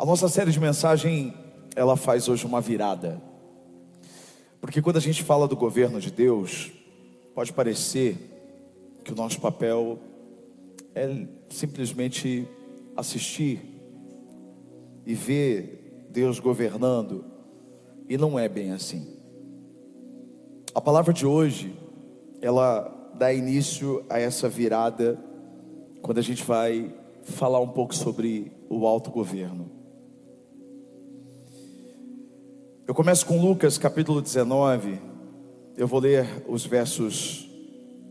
[0.00, 1.34] A nossa série de mensagem,
[1.76, 3.20] ela faz hoje uma virada.
[4.58, 6.72] Porque quando a gente fala do governo de Deus,
[7.34, 8.16] pode parecer
[9.04, 9.98] que o nosso papel
[10.94, 12.48] é simplesmente
[12.96, 13.60] assistir
[15.04, 17.22] e ver Deus governando,
[18.08, 19.06] e não é bem assim.
[20.74, 21.78] A palavra de hoje,
[22.40, 25.22] ela dá início a essa virada
[26.00, 26.90] quando a gente vai
[27.22, 29.79] falar um pouco sobre o autogoverno.
[32.90, 35.00] Eu começo com Lucas capítulo 19,
[35.76, 37.48] eu vou ler os versos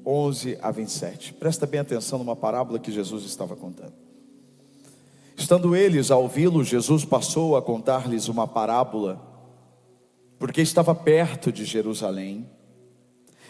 [0.06, 1.34] 11 a 27.
[1.34, 3.92] Presta bem atenção numa parábola que Jesus estava contando.
[5.36, 9.22] Estando eles a ouvi-lo, Jesus passou a contar-lhes uma parábola,
[10.40, 12.50] porque estava perto de Jerusalém,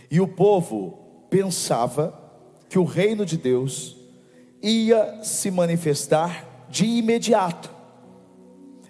[0.09, 2.19] e o povo pensava
[2.67, 3.95] que o reino de Deus
[4.63, 7.69] ia se manifestar de imediato.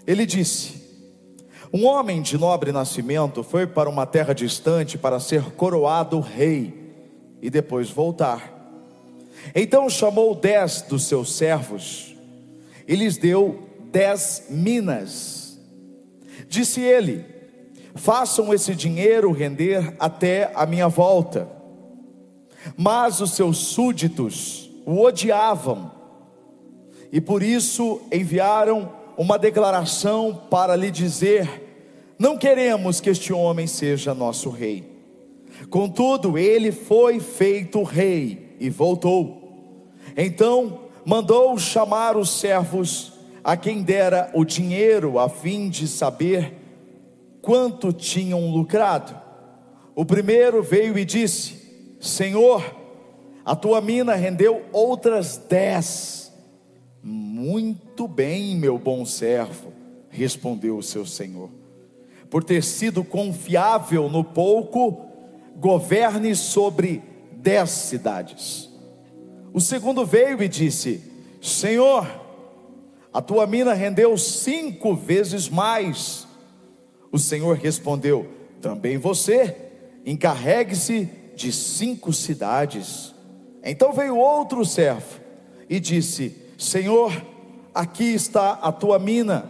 [0.07, 0.78] Ele disse:
[1.71, 6.73] um homem de nobre nascimento foi para uma terra distante para ser coroado rei
[7.41, 8.55] e depois voltar.
[9.53, 12.15] Então chamou dez dos seus servos
[12.87, 15.59] e lhes deu dez minas.
[16.47, 17.23] Disse ele:
[17.93, 21.47] Façam esse dinheiro render até a minha volta.
[22.75, 25.91] Mas os seus súditos o odiavam
[27.11, 34.13] e por isso enviaram uma declaração para lhe dizer: Não queremos que este homem seja
[34.13, 34.89] nosso rei.
[35.69, 39.91] Contudo, ele foi feito rei e voltou.
[40.15, 43.11] Então mandou chamar os servos
[43.43, 46.53] a quem dera o dinheiro, a fim de saber
[47.41, 49.19] quanto tinham lucrado.
[49.93, 52.63] O primeiro veio e disse: Senhor,
[53.43, 56.28] a tua mina rendeu outras dez.
[57.01, 59.71] Muito bem, meu bom servo,
[60.09, 61.49] respondeu o seu senhor.
[62.29, 65.05] Por ter sido confiável no pouco,
[65.55, 68.69] governe sobre dez cidades.
[69.53, 71.01] O segundo veio e disse:
[71.41, 72.07] Senhor,
[73.13, 76.27] a tua mina rendeu cinco vezes mais.
[77.11, 78.27] O Senhor respondeu:
[78.61, 79.55] Também você,
[80.05, 83.15] encarregue-se de cinco cidades.
[83.63, 85.19] Então veio outro servo
[85.69, 87.25] e disse: Senhor,
[87.73, 89.49] aqui está a tua mina,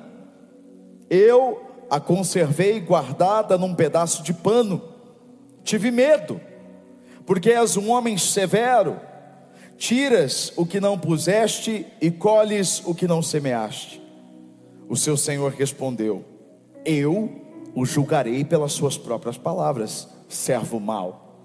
[1.10, 1.60] eu
[1.90, 4.80] a conservei guardada num pedaço de pano,
[5.64, 6.40] tive medo,
[7.26, 9.02] porque és um homem severo,
[9.76, 14.00] tiras o que não puseste e colhes o que não semeaste.
[14.88, 16.24] O seu senhor respondeu:
[16.86, 17.42] Eu
[17.74, 21.40] o julgarei pelas suas próprias palavras, servo mau.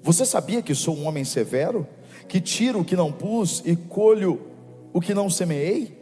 [0.00, 1.84] Você sabia que sou um homem severo,
[2.28, 4.53] que tiro o que não pus e colho
[4.94, 5.92] o que não semeei?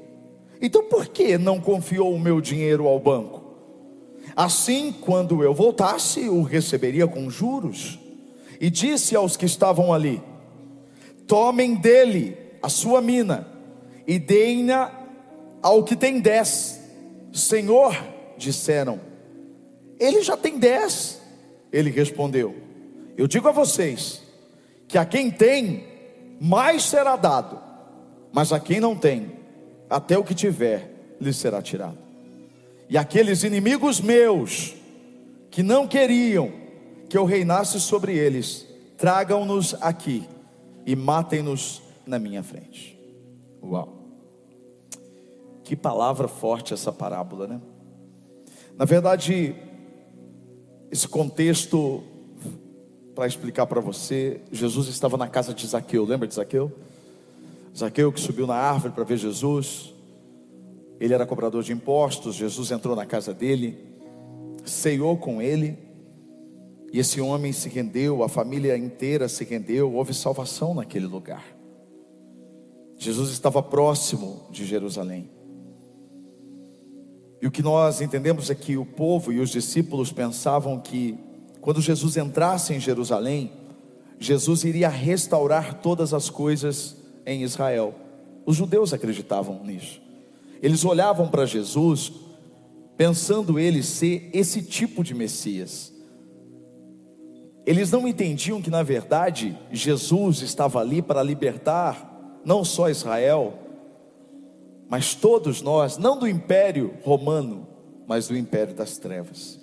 [0.60, 3.42] Então por que não confiou o meu dinheiro ao banco?
[4.36, 7.98] Assim, quando eu voltasse, o receberia com juros.
[8.60, 10.22] E disse aos que estavam ali:
[11.26, 13.48] Tomem dele a sua mina
[14.06, 14.92] e deem-na
[15.62, 16.78] ao que tem dez.
[17.32, 17.97] Senhor,
[18.36, 19.00] disseram,
[19.98, 21.19] ele já tem dez.
[21.72, 22.54] Ele respondeu:
[23.16, 24.22] Eu digo a vocês
[24.86, 25.84] que a quem tem,
[26.38, 27.72] mais será dado
[28.32, 29.32] mas a quem não tem,
[29.88, 31.98] até o que tiver lhe será tirado.
[32.88, 34.75] E aqueles inimigos meus,
[35.50, 36.53] que não queriam
[37.09, 38.66] que eu reinasse sobre eles,
[38.97, 40.26] tragam-nos aqui
[40.87, 42.98] e matem-nos na minha frente.
[43.62, 43.98] Uau!
[45.62, 47.60] Que palavra forte essa parábola, né?
[48.76, 49.54] Na verdade,
[50.91, 52.03] esse contexto,
[53.15, 56.72] para explicar para você, Jesus estava na casa de Zaqueu, lembra de Zaqueu?
[57.77, 59.94] Zaqueu que subiu na árvore para ver Jesus.
[61.00, 62.34] Ele era cobrador de impostos.
[62.34, 63.78] Jesus entrou na casa dele,
[64.65, 65.78] ceiou com ele.
[66.93, 69.93] E esse homem se rendeu, a família inteira se rendeu.
[69.93, 71.44] Houve salvação naquele lugar.
[72.99, 75.31] Jesus estava próximo de Jerusalém.
[77.41, 81.19] E o que nós entendemos é que o povo e os discípulos pensavam que
[81.60, 83.51] quando Jesus entrasse em Jerusalém,
[84.21, 87.95] Jesus iria restaurar todas as coisas em Israel.
[88.45, 90.01] Os judeus acreditavam nisso.
[90.63, 92.13] Eles olhavam para Jesus,
[92.97, 95.92] pensando ele ser esse tipo de Messias.
[97.65, 103.54] Eles não entendiam que, na verdade, Jesus estava ali para libertar não só Israel,
[104.89, 107.66] mas todos nós, não do império romano,
[108.07, 109.60] mas do império das trevas.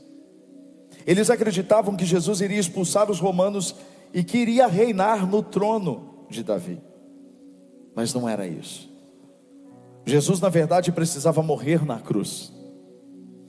[1.05, 3.75] Eles acreditavam que Jesus iria expulsar os romanos
[4.13, 6.81] e que iria reinar no trono de Davi
[7.95, 8.89] mas não era isso.
[10.05, 12.51] Jesus, na verdade, precisava morrer na cruz.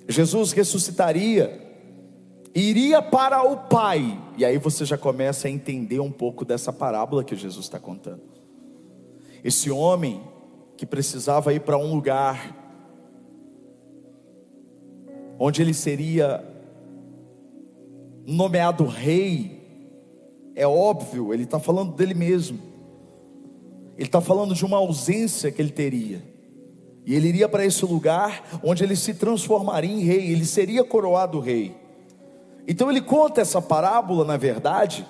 [0.09, 1.61] Jesus ressuscitaria,
[2.55, 7.25] iria para o Pai, e aí você já começa a entender um pouco dessa parábola
[7.25, 8.23] que Jesus está contando.
[9.43, 10.23] Esse homem
[10.77, 12.57] que precisava ir para um lugar
[15.39, 16.45] onde ele seria
[18.27, 19.59] nomeado rei,
[20.55, 22.59] é óbvio, ele está falando dele mesmo,
[24.01, 26.23] ele está falando de uma ausência que ele teria,
[27.05, 31.39] e ele iria para esse lugar onde ele se transformaria em rei, ele seria coroado
[31.39, 31.77] rei.
[32.67, 35.07] Então ele conta essa parábola, na verdade,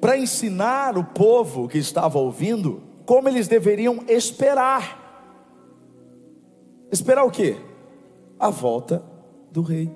[0.00, 5.02] para ensinar o povo que estava ouvindo como eles deveriam esperar.
[6.90, 7.58] Esperar o quê?
[8.40, 9.04] A volta
[9.50, 9.92] do rei.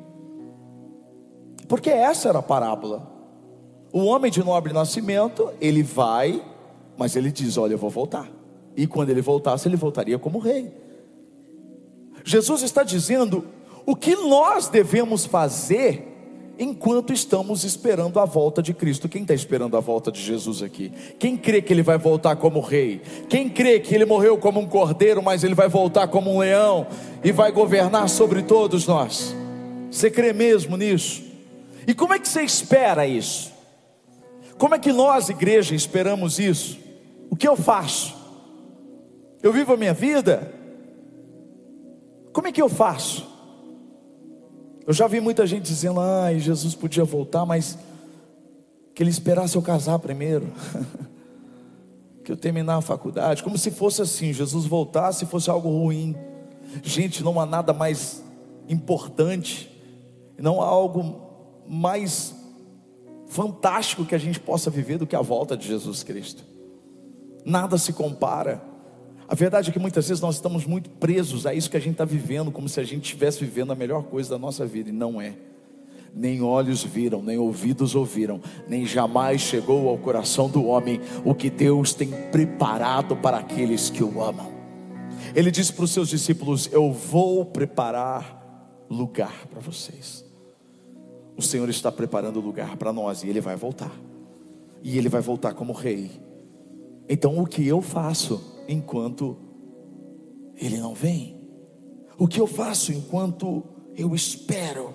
[1.66, 3.10] Porque essa era a parábola.
[3.90, 6.42] O homem de nobre nascimento, ele vai,
[6.98, 8.28] mas ele diz: Olha, eu vou voltar.
[8.76, 10.72] E quando ele voltasse, ele voltaria como rei.
[12.24, 13.46] Jesus está dizendo
[13.86, 16.06] o que nós devemos fazer
[16.58, 19.08] enquanto estamos esperando a volta de Cristo.
[19.08, 20.92] Quem está esperando a volta de Jesus aqui?
[21.18, 23.00] Quem crê que ele vai voltar como rei?
[23.28, 26.86] Quem crê que ele morreu como um cordeiro, mas ele vai voltar como um leão
[27.22, 29.34] e vai governar sobre todos nós?
[29.90, 31.22] Você crê mesmo nisso?
[31.86, 33.52] E como é que você espera isso?
[34.58, 36.87] Como é que nós, igreja, esperamos isso?
[37.30, 38.16] O que eu faço?
[39.42, 40.52] Eu vivo a minha vida?
[42.32, 43.26] Como é que eu faço?
[44.86, 47.78] Eu já vi muita gente dizendo: ai, Jesus podia voltar, mas
[48.94, 50.52] que ele esperasse eu casar primeiro,
[52.24, 56.16] que eu terminar a faculdade, como se fosse assim: Jesus voltasse e fosse algo ruim.
[56.82, 58.22] Gente, não há nada mais
[58.68, 59.70] importante,
[60.38, 61.20] não há algo
[61.66, 62.34] mais
[63.28, 66.42] fantástico que a gente possa viver do que a volta de Jesus Cristo.
[67.48, 68.62] Nada se compara.
[69.26, 71.92] A verdade é que muitas vezes nós estamos muito presos a isso que a gente
[71.92, 74.92] está vivendo, como se a gente estivesse vivendo a melhor coisa da nossa vida, e
[74.92, 75.34] não é.
[76.14, 81.48] Nem olhos viram, nem ouvidos ouviram, nem jamais chegou ao coração do homem o que
[81.48, 84.52] Deus tem preparado para aqueles que o amam.
[85.34, 90.22] Ele disse para os seus discípulos: Eu vou preparar lugar para vocês.
[91.34, 93.92] O Senhor está preparando lugar para nós e Ele vai voltar.
[94.82, 96.27] E Ele vai voltar como Rei.
[97.08, 98.58] Então o que eu faço?
[98.68, 99.36] enquanto
[100.54, 101.40] ele não vem?
[102.18, 103.64] O que eu faço enquanto
[103.96, 104.94] eu espero?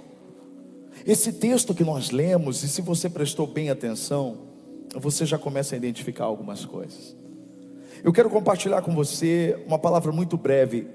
[1.06, 4.38] Esse texto que nós lemos, e se você prestou bem atenção,
[4.96, 7.16] você já começa a identificar algumas coisas.
[8.04, 10.88] Eu quero compartilhar com você uma palavra muito breve,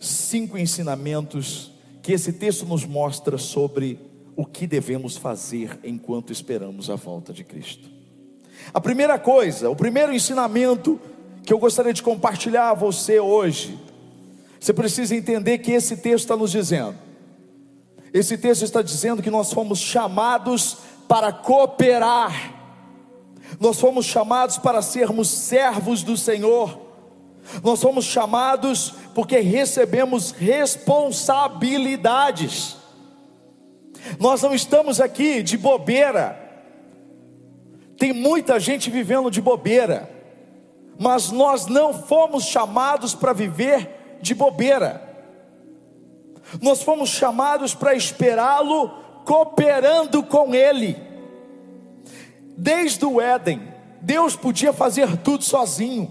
[0.00, 1.72] cinco ensinamentos
[2.02, 4.00] que esse texto nos mostra sobre
[4.34, 7.88] o que devemos fazer enquanto esperamos a volta de Cristo.
[8.72, 11.00] A primeira coisa, o primeiro ensinamento
[11.44, 13.78] que eu gostaria de compartilhar a você hoje.
[14.58, 16.96] Você precisa entender que esse texto está nos dizendo.
[18.12, 22.54] Esse texto está dizendo que nós fomos chamados para cooperar.
[23.60, 26.80] Nós fomos chamados para sermos servos do Senhor.
[27.62, 32.76] Nós fomos chamados porque recebemos responsabilidades.
[34.18, 36.45] Nós não estamos aqui de bobeira.
[37.96, 40.16] Tem muita gente vivendo de bobeira
[40.98, 45.02] mas nós não fomos chamados para viver de bobeira,
[46.60, 48.88] nós fomos chamados para esperá-lo
[49.24, 50.96] cooperando com Ele.
[52.56, 53.60] Desde o Éden,
[54.00, 56.10] Deus podia fazer tudo sozinho,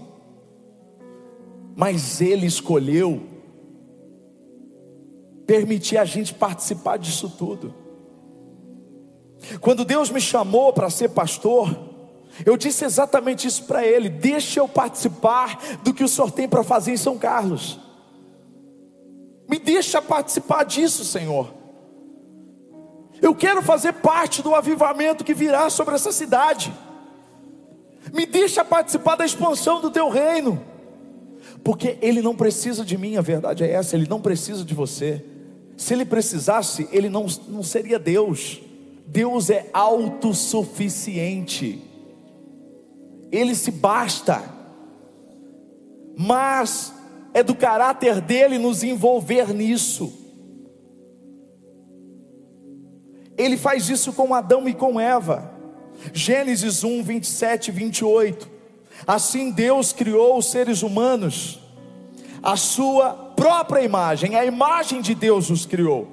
[1.74, 3.22] mas Ele escolheu
[5.46, 7.74] permitir a gente participar disso tudo.
[9.60, 11.94] Quando Deus me chamou para ser pastor,
[12.44, 16.62] eu disse exatamente isso para ele: deixa eu participar do que o senhor tem para
[16.62, 17.78] fazer em São Carlos.
[19.48, 21.54] Me deixa participar disso, Senhor.
[23.22, 26.72] Eu quero fazer parte do avivamento que virá sobre essa cidade.
[28.12, 30.60] Me deixa participar da expansão do teu reino.
[31.62, 35.24] Porque ele não precisa de mim, a verdade é essa, ele não precisa de você.
[35.76, 38.60] Se ele precisasse, ele não, não seria Deus.
[39.06, 41.86] Deus é autossuficiente
[43.30, 44.42] ele se basta,
[46.16, 46.92] mas
[47.34, 50.12] é do caráter dele nos envolver nisso.
[53.36, 55.52] Ele faz isso com Adão e com Eva.
[56.12, 58.50] Gênesis 1, 27 e 28.
[59.06, 61.60] Assim Deus criou os seres humanos,
[62.42, 66.08] a sua própria imagem, a imagem de Deus os criou,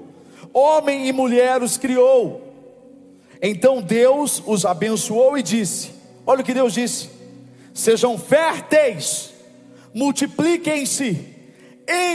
[0.54, 2.53] homem e mulher os criou.
[3.46, 5.92] Então Deus os abençoou e disse:
[6.26, 7.10] Olha o que Deus disse:
[7.74, 9.34] sejam férteis,
[9.94, 11.28] multipliquem-se,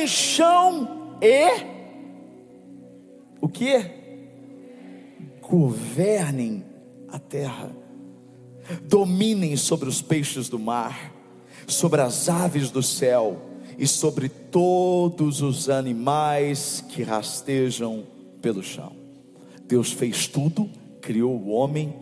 [0.03, 1.67] encham e
[3.41, 3.99] o que?
[5.43, 6.65] Governem
[7.09, 7.71] a terra,
[8.83, 11.13] dominem sobre os peixes do mar,
[11.67, 13.43] sobre as aves do céu
[13.79, 18.07] e sobre todos os animais que rastejam
[18.41, 18.93] pelo chão.
[19.67, 20.69] Deus fez tudo,
[21.01, 21.95] criou o homem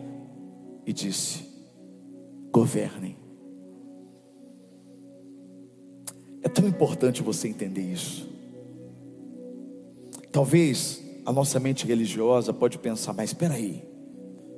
[0.85, 1.45] e disse:
[2.51, 3.17] governem.
[6.41, 8.27] É tão importante você entender isso.
[10.31, 13.83] Talvez a nossa mente religiosa pode pensar, mas espera aí,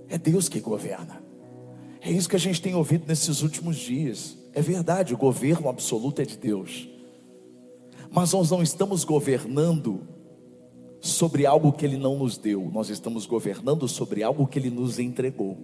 [0.07, 1.23] é Deus que governa.
[2.01, 4.37] É isso que a gente tem ouvido nesses últimos dias.
[4.53, 6.87] É verdade, o governo absoluto é de Deus.
[8.11, 10.07] Mas nós não estamos governando
[10.99, 14.99] sobre algo que Ele não nos deu, nós estamos governando sobre algo que Ele nos
[14.99, 15.57] entregou.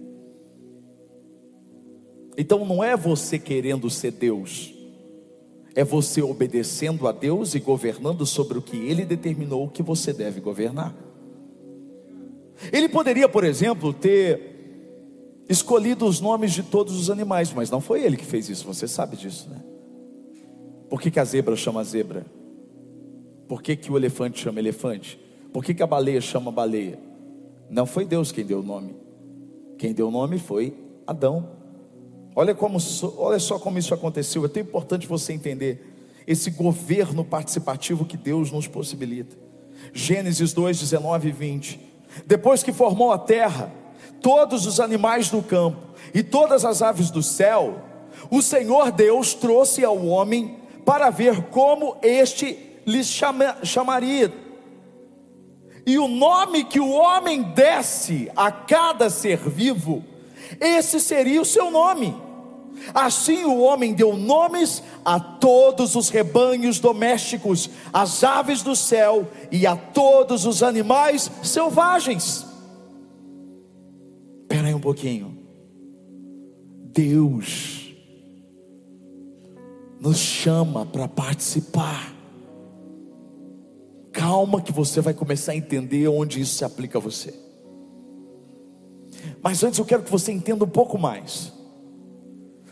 [2.38, 4.74] Então não é você querendo ser Deus,
[5.74, 10.40] é você obedecendo a Deus e governando sobre o que Ele determinou que você deve
[10.40, 10.94] governar.
[12.72, 14.56] Ele poderia, por exemplo, ter
[15.48, 18.88] escolhido os nomes de todos os animais, mas não foi ele que fez isso, você
[18.88, 19.62] sabe disso, né?
[20.88, 22.26] Por que, que a zebra chama zebra?
[23.48, 25.18] Por que, que o elefante chama elefante?
[25.52, 26.98] Por que, que a baleia chama baleia?
[27.68, 28.96] Não foi Deus quem deu o nome.
[29.78, 30.74] Quem deu o nome foi
[31.06, 31.48] Adão.
[32.34, 32.78] Olha, como,
[33.16, 34.44] olha só como isso aconteceu.
[34.44, 35.94] É tão importante você entender
[36.26, 39.36] esse governo participativo que Deus nos possibilita.
[39.92, 41.80] Gênesis 2, 19 e 20.
[42.26, 43.72] Depois que formou a terra,
[44.20, 45.78] todos os animais do campo
[46.14, 47.82] e todas as aves do céu,
[48.30, 54.32] o Senhor Deus trouxe ao homem para ver como este lhes chama, chamaria.
[55.86, 60.04] E o nome que o homem desse a cada ser vivo,
[60.60, 62.12] esse seria o seu nome.
[62.92, 69.66] Assim o homem deu nomes a todos os rebanhos domésticos, às aves do céu e
[69.66, 72.44] a todos os animais selvagens.
[74.42, 75.38] Espera aí um pouquinho.
[76.92, 77.94] Deus
[80.00, 82.15] nos chama para participar.
[84.16, 87.34] Calma que você vai começar a entender onde isso se aplica a você.
[89.42, 91.52] Mas antes eu quero que você entenda um pouco mais.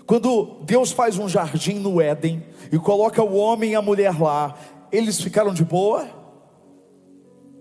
[0.07, 4.59] Quando Deus faz um jardim no Éden e coloca o homem e a mulher lá,
[4.91, 6.09] eles ficaram de boa?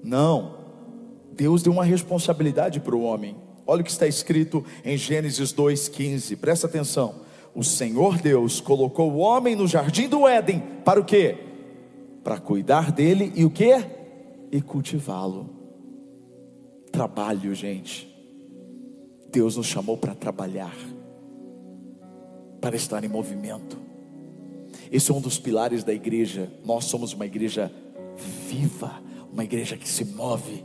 [0.01, 0.55] Não.
[1.33, 3.35] Deus deu uma responsabilidade para o homem.
[3.67, 6.37] Olha o que está escrito em Gênesis 2:15.
[6.37, 7.15] Presta atenção.
[7.53, 11.52] O Senhor Deus colocou o homem no jardim do Éden para o quê?
[12.23, 13.73] Para cuidar dele e o que?
[14.51, 15.49] E cultivá-lo.
[16.91, 18.09] Trabalho, gente.
[19.31, 20.75] Deus nos chamou para trabalhar,
[22.61, 23.77] para estar em movimento.
[24.91, 26.51] Esse é um dos pilares da igreja.
[26.63, 27.71] Nós somos uma igreja
[28.47, 29.01] viva,
[29.31, 30.63] uma igreja que se move.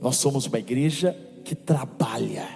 [0.00, 2.46] Nós somos uma igreja que trabalha.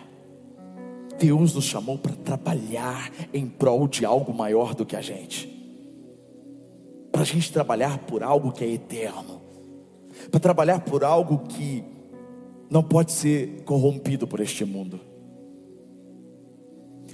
[1.19, 5.60] Deus nos chamou para trabalhar em prol de algo maior do que a gente
[7.21, 9.43] para a gente trabalhar por algo que é eterno,
[10.31, 11.85] para trabalhar por algo que
[12.71, 14.99] não pode ser corrompido por este mundo.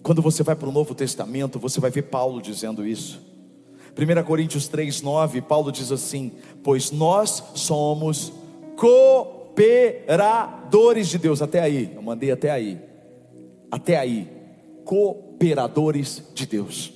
[0.04, 3.20] Quando você vai para o Novo Testamento, você vai ver Paulo dizendo isso.
[3.98, 6.30] 1 Coríntios 3,9, Paulo diz assim:
[6.62, 8.32] Pois nós somos
[8.76, 11.42] cooperadores de Deus.
[11.42, 12.80] Até aí, eu mandei até aí.
[13.72, 14.30] Até aí,
[14.84, 16.95] cooperadores de Deus.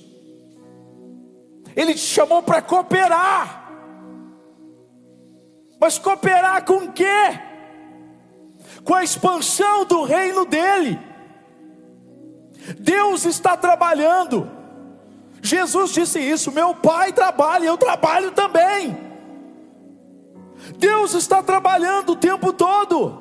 [1.75, 3.69] Ele te chamou para cooperar.
[5.79, 7.39] Mas cooperar com quê?
[8.83, 10.99] Com a expansão do reino dele.
[12.79, 14.49] Deus está trabalhando.
[15.41, 18.95] Jesus disse isso: meu pai trabalha, eu trabalho também.
[20.77, 23.19] Deus está trabalhando o tempo todo.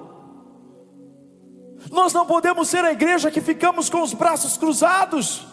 [1.90, 5.46] Nós não podemos ser a igreja que ficamos com os braços cruzados.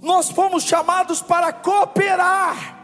[0.00, 2.78] Nós fomos chamados para cooperar.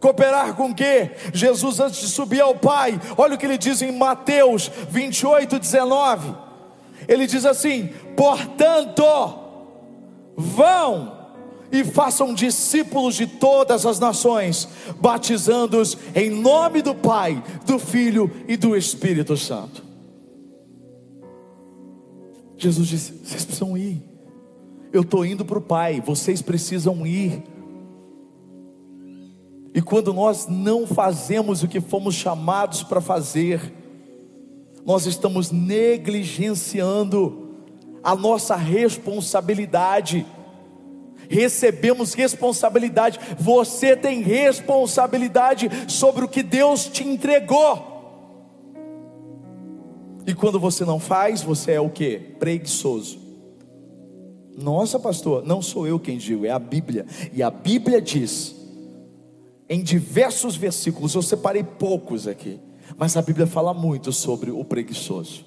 [0.00, 1.12] Cooperar com quê?
[1.32, 6.34] Jesus, antes de subir ao Pai, olha o que ele diz em Mateus 28, 19.
[7.08, 9.02] Ele diz assim: portanto,
[10.36, 11.18] vão
[11.72, 14.68] e façam discípulos de todas as nações,
[15.00, 19.82] batizando-os em nome do Pai, do Filho e do Espírito Santo.
[22.56, 24.17] Jesus disse: vocês precisam ir.
[24.92, 27.42] Eu estou indo para o Pai, vocês precisam ir.
[29.74, 33.72] E quando nós não fazemos o que fomos chamados para fazer,
[34.84, 37.48] nós estamos negligenciando
[38.02, 40.26] a nossa responsabilidade.
[41.28, 43.20] recebemos responsabilidade.
[43.38, 47.86] Você tem responsabilidade sobre o que Deus te entregou.
[50.26, 52.18] E quando você não faz, você é o que?
[52.38, 53.27] Preguiçoso.
[54.58, 57.06] Nossa, pastor, não sou eu quem digo, é a Bíblia.
[57.32, 58.56] E a Bíblia diz,
[59.68, 62.58] em diversos versículos, eu separei poucos aqui,
[62.96, 65.44] mas a Bíblia fala muito sobre o preguiçoso.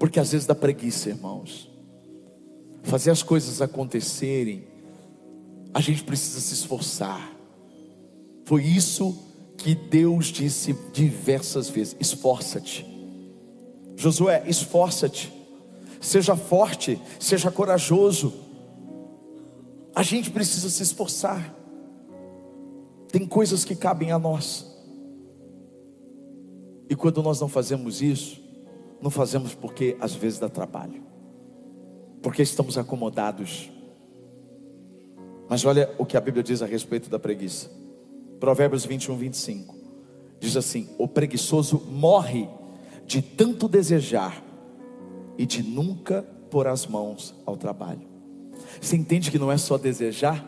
[0.00, 1.70] Porque às vezes dá preguiça, irmãos.
[2.82, 4.64] Fazer as coisas acontecerem,
[5.72, 7.30] a gente precisa se esforçar.
[8.46, 9.16] Foi isso
[9.56, 12.84] que Deus disse diversas vezes: esforça-te.
[13.94, 15.39] Josué, esforça-te
[16.00, 18.32] seja forte, seja corajoso.
[19.94, 21.54] A gente precisa se esforçar.
[23.08, 24.66] Tem coisas que cabem a nós.
[26.88, 28.40] E quando nós não fazemos isso,
[29.00, 31.02] não fazemos porque às vezes dá trabalho,
[32.22, 33.70] porque estamos acomodados.
[35.48, 37.70] Mas olha o que a Bíblia diz a respeito da preguiça.
[38.38, 39.74] Provérbios 21, 25.
[40.38, 42.48] Diz assim: O preguiçoso morre
[43.06, 44.49] de tanto desejar
[45.40, 46.20] e de nunca
[46.50, 48.06] pôr as mãos ao trabalho.
[48.78, 50.46] Você entende que não é só desejar?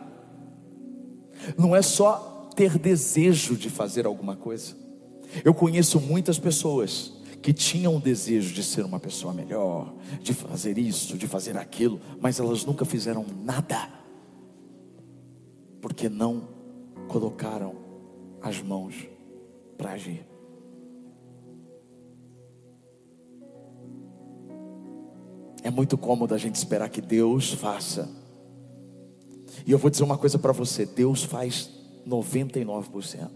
[1.57, 4.75] Não é só ter desejo de fazer alguma coisa.
[5.43, 10.77] Eu conheço muitas pessoas que tinham o desejo de ser uma pessoa melhor, de fazer
[10.77, 13.89] isso, de fazer aquilo, mas elas nunca fizeram nada,
[15.81, 16.49] porque não
[17.07, 17.73] colocaram
[18.43, 18.93] as mãos
[19.75, 20.32] para agir.
[25.63, 28.09] É muito cômodo a gente esperar que Deus faça.
[29.65, 31.71] E eu vou dizer uma coisa para você: Deus faz
[32.05, 33.29] 99%.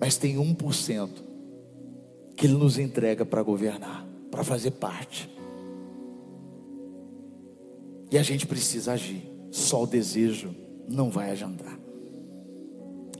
[0.00, 1.10] Mas tem 1%
[2.34, 5.30] que Ele nos entrega para governar, para fazer parte.
[8.10, 9.30] E a gente precisa agir.
[9.50, 10.54] Só o desejo
[10.88, 11.78] não vai adiantar.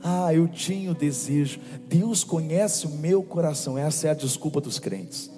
[0.03, 1.59] Ah, eu tinha o desejo.
[1.87, 3.77] Deus conhece o meu coração.
[3.77, 5.30] Essa é a desculpa dos crentes.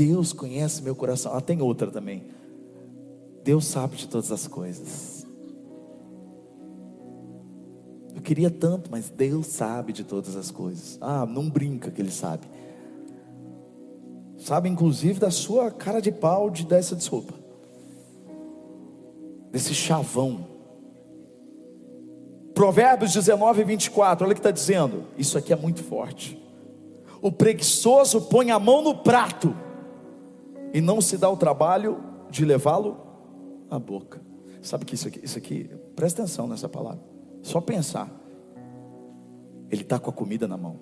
[0.00, 1.34] Deus conhece meu coração.
[1.34, 2.24] Ah, tem outra também.
[3.44, 5.26] Deus sabe de todas as coisas.
[8.14, 10.96] Eu queria tanto, mas Deus sabe de todas as coisas.
[11.02, 12.46] Ah, não brinca que Ele sabe.
[14.38, 17.34] Sabe, inclusive, da sua cara de pau de dar essa desculpa.
[19.52, 20.46] Desse chavão.
[22.54, 25.04] Provérbios 19, 24, olha o que está dizendo.
[25.18, 26.42] Isso aqui é muito forte.
[27.20, 29.54] O preguiçoso põe a mão no prato
[30.72, 32.98] e não se dá o trabalho de levá-lo
[33.70, 34.20] à boca.
[34.62, 37.00] Sabe que isso aqui, isso aqui, presta atenção nessa palavra.
[37.42, 38.10] Só pensar.
[39.70, 40.78] Ele está com a comida na mão,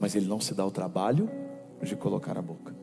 [0.00, 1.28] mas ele não se dá o trabalho
[1.82, 2.74] de colocar a boca.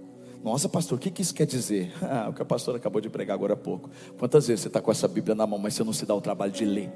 [0.43, 1.91] Nossa, pastor, o que, isso quer dizer?
[2.01, 3.89] Ah, o que a pastora acabou de pregar agora há pouco.
[4.17, 6.21] Quantas vezes você está com essa Bíblia na mão, mas você não se dá o
[6.21, 6.91] trabalho de ler?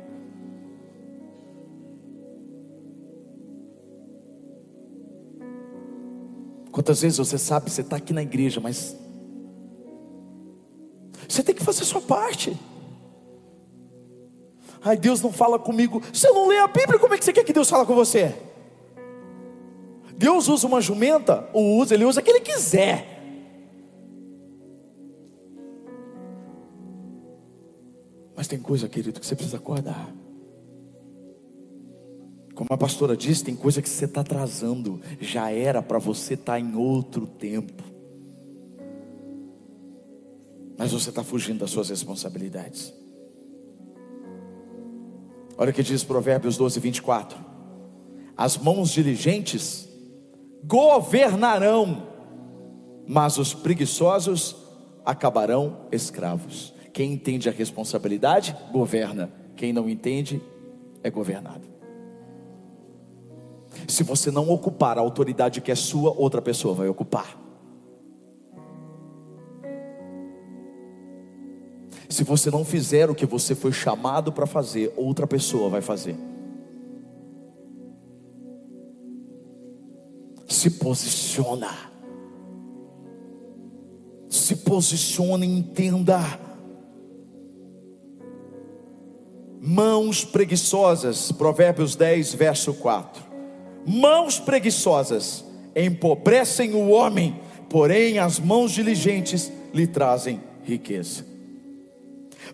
[6.74, 8.98] Quantas vezes você sabe, você está aqui na igreja, mas
[11.30, 12.60] você tem que fazer a sua parte.
[14.82, 16.02] Ai, Deus não fala comigo.
[16.12, 18.36] Você não lê a Bíblia, como é que você quer que Deus fale com você?
[20.18, 23.22] Deus usa uma jumenta, ou usa, ele usa o que ele quiser.
[28.36, 30.12] Mas tem coisa, querido, que você precisa acordar.
[32.56, 36.54] Como a pastora disse, tem coisa que você está atrasando, já era para você estar
[36.54, 37.84] tá em outro tempo,
[40.78, 42.94] mas você está fugindo das suas responsabilidades.
[45.58, 47.38] Olha o que diz Provérbios 12, 24:
[48.36, 49.88] As mãos diligentes
[50.64, 52.08] governarão,
[53.08, 54.56] mas os preguiçosos
[55.06, 56.74] acabarão escravos.
[56.92, 60.42] Quem entende a responsabilidade, governa, quem não entende,
[61.04, 61.73] é governado.
[63.94, 67.40] Se você não ocupar a autoridade que é sua, outra pessoa vai ocupar.
[72.10, 76.16] Se você não fizer o que você foi chamado para fazer, outra pessoa vai fazer.
[80.50, 81.70] Se posiciona.
[84.28, 86.20] Se posiciona e entenda.
[89.62, 93.33] Mãos preguiçosas, Provérbios 10, verso 4
[93.86, 95.44] Mãos preguiçosas
[95.76, 101.26] empobrecem o homem, porém as mãos diligentes lhe trazem riqueza.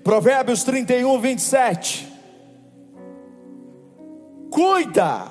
[0.03, 2.07] Provérbios 31, 27.
[4.49, 5.27] Cuida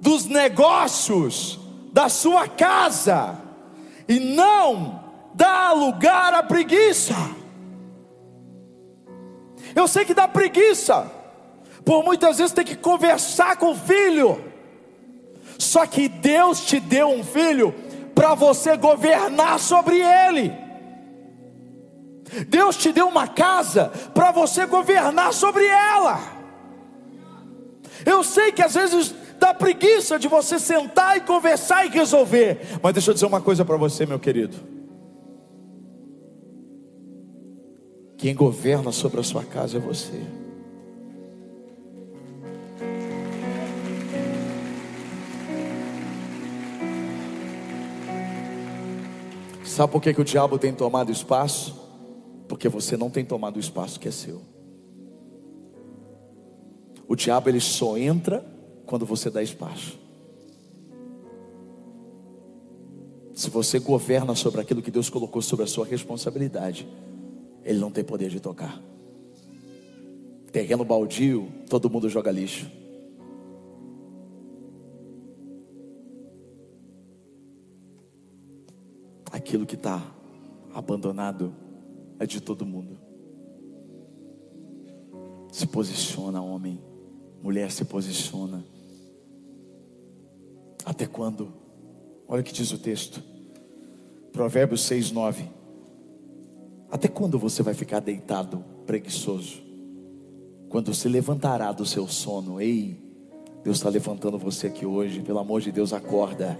[0.00, 1.60] dos negócios
[1.92, 3.38] da sua casa
[4.08, 5.00] e não
[5.34, 7.14] dá lugar à preguiça.
[9.74, 11.10] Eu sei que dá preguiça,
[11.84, 14.51] por muitas vezes tem que conversar com o filho.
[15.58, 17.74] Só que Deus te deu um filho
[18.14, 20.52] para você governar sobre ele.
[22.48, 26.20] Deus te deu uma casa para você governar sobre ela.
[28.06, 32.94] Eu sei que às vezes dá preguiça de você sentar e conversar e resolver, mas
[32.94, 34.56] deixa eu dizer uma coisa para você, meu querido.
[38.16, 40.41] Quem governa sobre a sua casa é você.
[49.72, 51.74] Sabe por que, que o diabo tem tomado espaço?
[52.46, 54.42] Porque você não tem tomado o espaço que é seu.
[57.08, 58.44] O diabo ele só entra
[58.84, 59.98] quando você dá espaço.
[63.32, 66.86] Se você governa sobre aquilo que Deus colocou sobre a sua responsabilidade,
[67.64, 68.78] ele não tem poder de tocar.
[70.52, 72.70] Terreno baldio, todo mundo joga lixo.
[79.42, 80.00] Aquilo que está
[80.72, 81.52] abandonado
[82.20, 82.96] é de todo mundo.
[85.50, 86.80] Se posiciona, homem,
[87.42, 88.64] mulher, se posiciona.
[90.84, 91.52] Até quando?
[92.28, 93.22] Olha o que diz o texto,
[94.32, 95.44] Provérbios 6, 9.
[96.88, 99.60] Até quando você vai ficar deitado, preguiçoso?
[100.68, 102.96] Quando se levantará do seu sono, ei,
[103.64, 106.56] Deus está levantando você aqui hoje, pelo amor de Deus, acorda.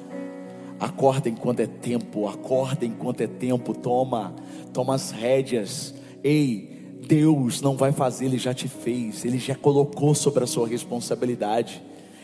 [0.83, 4.35] Acorda enquanto é tempo, acorda enquanto é tempo, toma,
[4.73, 5.95] toma as rédeas.
[6.25, 10.67] Ei, Deus não vai fazer, Ele já te fez, Ele já colocou sobre a sua
[10.67, 11.81] responsabilidade.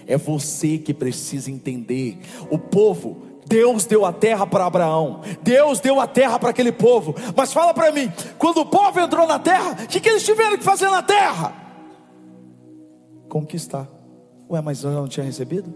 [0.09, 2.19] É você que precisa entender.
[2.51, 7.15] O povo, Deus deu a terra para Abraão, Deus deu a terra para aquele povo.
[7.37, 10.59] Mas fala para mim, quando o povo entrou na terra, o que, que eles tiveram
[10.59, 11.55] que fazer na terra?
[13.29, 13.89] Conquistar.
[14.51, 15.73] Ué, mas eu não tinha recebido?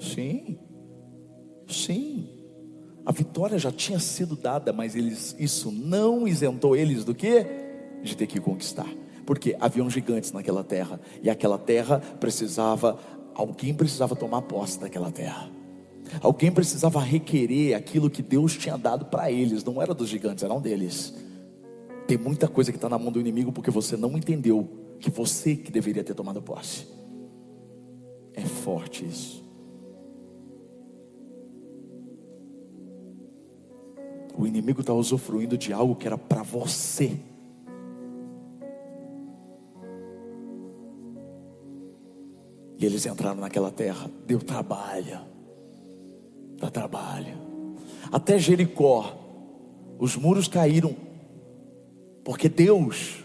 [0.00, 0.58] Sim.
[1.72, 2.28] Sim,
[3.04, 7.46] a vitória já tinha sido dada, mas eles, isso não isentou eles do que?
[8.02, 8.88] De ter que conquistar.
[9.26, 12.98] Porque haviam gigantes naquela terra, e aquela terra precisava,
[13.34, 15.50] alguém precisava tomar posse daquela terra.
[16.20, 20.60] Alguém precisava requerer aquilo que Deus tinha dado para eles, não era dos gigantes, eram
[20.60, 21.14] deles.
[22.06, 24.68] Tem muita coisa que está na mão do inimigo porque você não entendeu
[25.00, 26.86] que você que deveria ter tomado posse.
[28.34, 29.41] É forte isso.
[34.36, 37.18] O inimigo está usufruindo de algo que era para você.
[42.78, 45.20] E eles entraram naquela terra, deu trabalho,
[46.58, 47.38] dá trabalho.
[48.10, 49.16] Até Jericó,
[49.98, 50.96] os muros caíram,
[52.24, 53.22] porque Deus,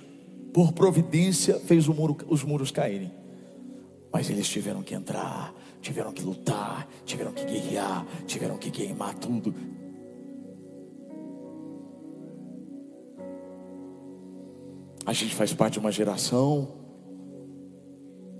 [0.54, 3.12] por providência, fez muro, os muros caírem.
[4.12, 9.54] Mas eles tiveram que entrar, tiveram que lutar, tiveram que guerrear, tiveram que queimar tudo,
[15.08, 16.67] A gente faz parte de uma geração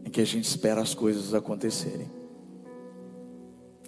[0.04, 2.12] em que a gente espera as coisas acontecerem.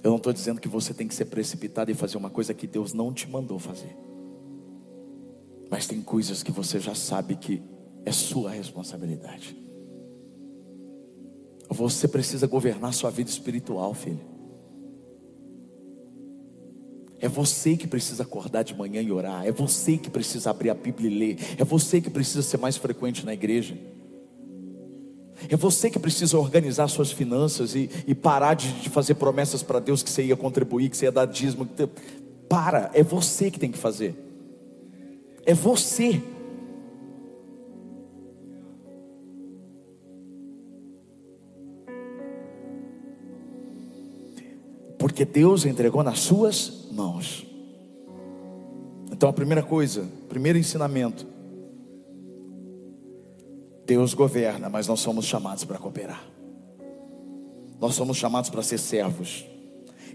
[0.02, 2.66] Eu não estou dizendo que você tem que ser precipitado e fazer uma coisa que
[2.66, 3.98] Deus não te mandou fazer.
[5.70, 7.62] Mas tem coisas que você já sabe que
[8.06, 9.58] é sua responsabilidade.
[11.70, 14.26] Você precisa governar sua vida espiritual, filho.
[17.22, 19.46] É você que precisa acordar de manhã e orar.
[19.46, 21.38] É você que precisa abrir a Bíblia e ler.
[21.58, 23.78] É você que precisa ser mais frequente na igreja.
[25.50, 29.80] É você que precisa organizar suas finanças e, e parar de, de, fazer promessas para
[29.80, 31.68] Deus que você ia contribuir, que você ia dar dízimo.
[32.48, 34.16] Para, é você que tem que fazer.
[35.46, 36.22] É você.
[44.98, 46.79] Porque Deus entregou nas suas
[49.12, 51.28] Então a primeira coisa, primeiro ensinamento,
[53.86, 56.24] Deus governa, mas nós somos chamados para cooperar.
[57.80, 59.46] Nós somos chamados para ser servos.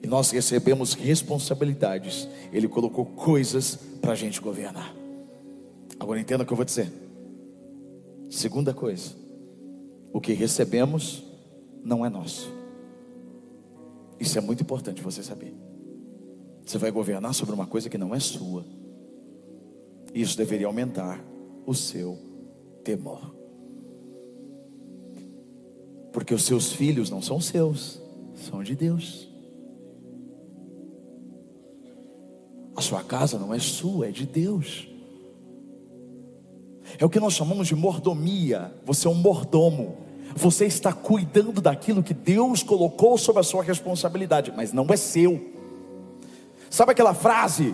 [0.03, 2.29] E nós recebemos responsabilidades.
[2.53, 4.95] Ele colocou coisas para a gente governar.
[5.99, 6.91] Agora entenda o que eu vou dizer.
[8.31, 9.15] Segunda coisa,
[10.13, 11.25] o que recebemos
[11.85, 12.53] não é nosso.
[14.21, 15.55] Isso é muito importante você saber.
[16.65, 18.65] Você vai governar sobre uma coisa que não é sua.
[20.15, 21.23] Isso deveria aumentar
[21.67, 22.19] o seu
[22.83, 23.35] temor.
[26.13, 28.01] Porque os seus filhos não são seus,
[28.35, 29.29] são de Deus.
[32.77, 34.89] A sua casa não é sua, é de Deus.
[36.99, 38.73] É o que nós chamamos de mordomia.
[38.85, 39.97] Você é um mordomo.
[40.37, 45.54] Você está cuidando daquilo que Deus colocou sob a sua responsabilidade, mas não é seu.
[46.75, 47.73] Sabe aquela frase,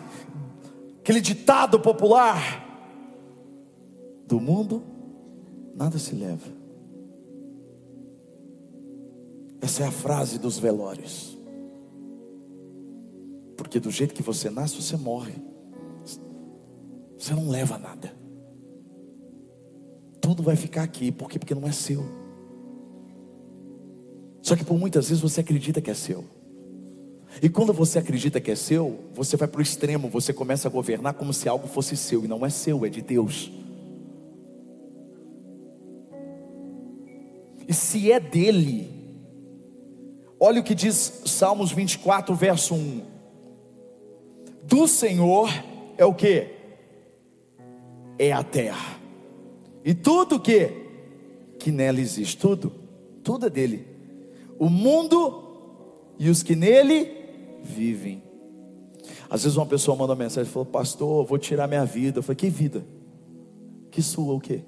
[0.98, 2.68] aquele ditado popular?
[4.26, 4.82] Do mundo
[5.74, 6.46] nada se leva.
[9.58, 11.38] Essa é a frase dos velórios.
[13.56, 15.32] Porque do jeito que você nasce, você morre.
[17.16, 18.14] Você não leva nada.
[20.20, 21.38] Tudo vai ficar aqui, por quê?
[21.38, 22.04] Porque não é seu.
[24.42, 26.22] Só que por muitas vezes você acredita que é seu.
[27.42, 30.70] E quando você acredita que é seu, você vai para o extremo, você começa a
[30.70, 33.50] governar como se algo fosse seu, e não é seu, é de Deus.
[37.66, 38.90] E se é dele,
[40.38, 43.02] olha o que diz Salmos 24, verso 1:
[44.64, 45.48] Do Senhor
[45.96, 46.46] é o que?
[48.18, 48.98] É a terra,
[49.82, 50.78] e tudo que
[51.58, 52.72] que nela existe, tudo,
[53.22, 53.86] tudo é dele.
[54.58, 55.42] O mundo
[56.18, 57.19] e os que nele
[57.62, 58.22] vivem.
[59.28, 62.18] Às vezes uma pessoa manda uma mensagem e fala, pastor, vou tirar minha vida.
[62.18, 62.84] Eu falei, que vida?
[63.90, 64.62] Que sua o quê?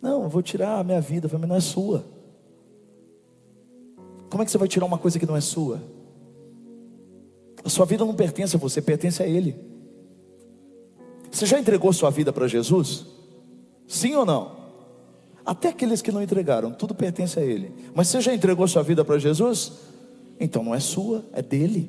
[0.00, 1.28] Não, vou tirar a minha vida.
[1.28, 2.04] Falei, mas não é sua.
[4.28, 5.80] Como é que você vai tirar uma coisa que não é sua?
[7.64, 9.54] A sua vida não pertence a você, pertence a Ele.
[11.30, 13.06] Você já entregou sua vida para Jesus?
[13.86, 14.60] Sim ou não?
[15.44, 17.72] Até aqueles que não entregaram, tudo pertence a Ele.
[17.94, 19.72] Mas você já entregou sua vida para Jesus?
[20.42, 21.88] Então não é sua, é dele.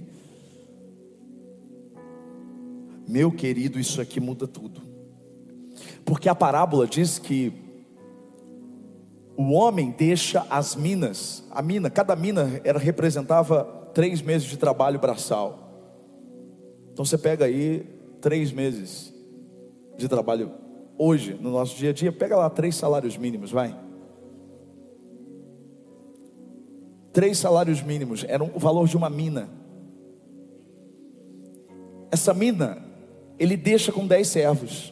[3.07, 4.79] Meu querido, isso aqui muda tudo.
[6.05, 7.51] Porque a parábola diz que
[9.35, 14.99] o homem deixa as minas, a mina, cada mina era, representava três meses de trabalho
[14.99, 15.71] braçal.
[16.91, 17.83] Então você pega aí
[18.21, 19.11] três meses
[19.97, 20.51] de trabalho
[20.95, 23.75] hoje, no nosso dia a dia, pega lá três salários mínimos, vai.
[27.13, 29.47] Três salários mínimos, era o valor de uma mina.
[32.11, 32.83] Essa mina,
[33.37, 34.91] ele deixa com dez servos.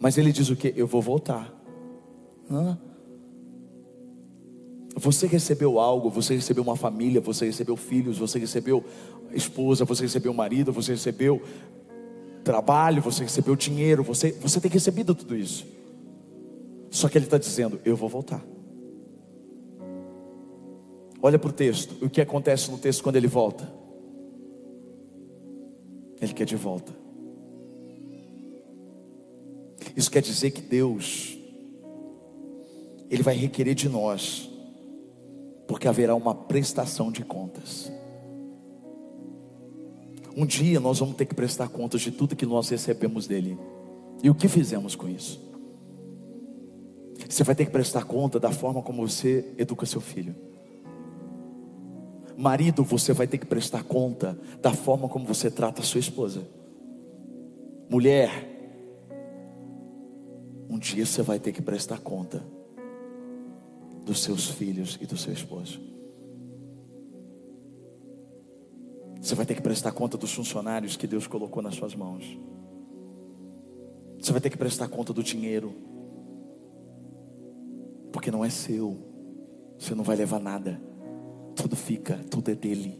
[0.00, 0.74] Mas ele diz o que?
[0.76, 1.52] Eu vou voltar.
[2.50, 2.78] Hã?
[4.96, 8.84] Você recebeu algo, você recebeu uma família, você recebeu filhos, você recebeu
[9.32, 11.40] esposa, você recebeu marido, você recebeu
[12.42, 15.66] trabalho, você recebeu dinheiro, você, você tem recebido tudo isso.
[16.90, 18.44] Só que ele está dizendo: Eu vou voltar.
[21.20, 23.70] Olha para o texto, o que acontece no texto quando ele volta?
[26.20, 26.92] Ele quer de volta.
[29.96, 31.36] Isso quer dizer que Deus,
[33.10, 34.48] Ele vai requerer de nós,
[35.66, 37.90] porque haverá uma prestação de contas.
[40.36, 43.58] Um dia nós vamos ter que prestar contas de tudo que nós recebemos dele
[44.22, 45.40] e o que fizemos com isso.
[47.28, 50.47] Você vai ter que prestar conta da forma como você educa seu filho.
[52.38, 56.46] Marido, você vai ter que prestar conta da forma como você trata a sua esposa.
[57.90, 58.30] Mulher,
[60.70, 62.40] um dia você vai ter que prestar conta
[64.04, 65.80] dos seus filhos e do seu esposo.
[69.20, 72.38] Você vai ter que prestar conta dos funcionários que Deus colocou nas suas mãos.
[74.20, 75.74] Você vai ter que prestar conta do dinheiro,
[78.12, 78.96] porque não é seu,
[79.76, 80.86] você não vai levar nada
[81.58, 82.96] tudo fica, tudo é dele.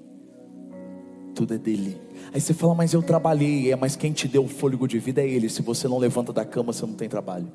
[1.34, 2.00] Tudo é dele.
[2.32, 5.22] Aí você fala, mas eu trabalhei, é, mas quem te deu o fôlego de vida
[5.22, 5.48] é ele.
[5.48, 7.46] Se você não levanta da cama, você não tem trabalho.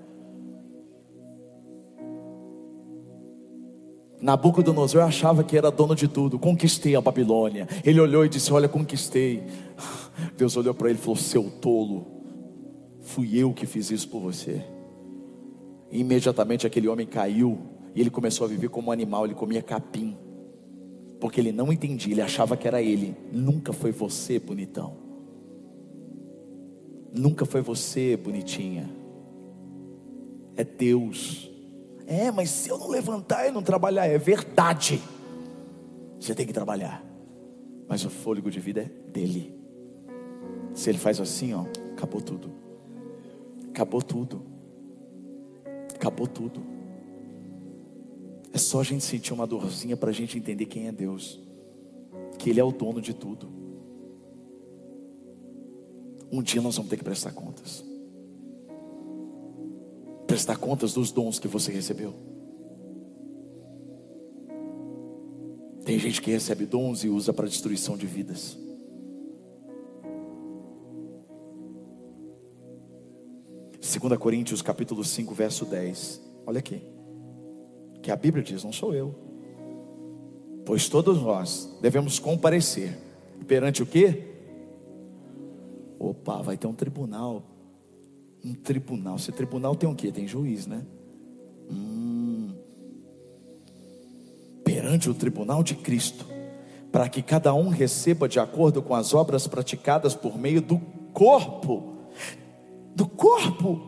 [4.22, 7.68] Nabucodonosor achava que era dono de tudo, conquistei a Babilônia.
[7.84, 9.44] Ele olhou e disse: Olha, conquistei.
[10.38, 12.08] Deus olhou para ele e falou: Seu tolo,
[13.02, 14.64] fui eu que fiz isso por você.
[15.92, 17.60] E imediatamente aquele homem caiu
[17.94, 20.23] e ele começou a viver como um animal, ele comia capim
[21.24, 23.16] porque ele não entendia, ele achava que era ele.
[23.32, 24.98] Nunca foi você, bonitão.
[27.14, 28.90] Nunca foi você, bonitinha.
[30.58, 31.50] É Deus.
[32.06, 35.02] É, mas se eu não levantar e não trabalhar, é verdade.
[36.20, 37.02] Você tem que trabalhar.
[37.88, 39.58] Mas o fôlego de vida é dele.
[40.74, 42.52] Se ele faz assim, ó, acabou tudo.
[43.70, 44.42] Acabou tudo.
[45.96, 46.73] Acabou tudo.
[48.54, 51.40] É só a gente sentir uma dorzinha para a gente entender quem é Deus,
[52.38, 53.52] que Ele é o dono de tudo.
[56.32, 57.84] Um dia nós vamos ter que prestar contas.
[60.28, 62.14] Prestar contas dos dons que você recebeu.
[65.84, 68.58] Tem gente que recebe dons e usa para destruição de vidas.
[73.82, 76.22] 2 Coríntios capítulo 5, verso 10.
[76.46, 76.93] Olha aqui.
[78.04, 79.16] Que a Bíblia diz, não sou eu.
[80.66, 82.98] Pois todos nós devemos comparecer
[83.48, 84.24] perante o quê?
[85.98, 87.42] Opa, vai ter um tribunal.
[88.44, 89.16] Um tribunal.
[89.16, 90.12] Esse tribunal tem o quê?
[90.12, 90.86] Tem juiz, né?
[91.72, 92.52] Hum.
[94.66, 96.26] Perante o tribunal de Cristo,
[96.92, 100.78] para que cada um receba de acordo com as obras praticadas por meio do
[101.14, 101.94] corpo.
[102.94, 103.82] Do corpo.